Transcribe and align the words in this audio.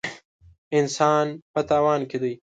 انسان 0.77 1.25
په 1.53 1.61
تاوان 1.69 2.01
کې 2.09 2.17
دی. 2.23 2.33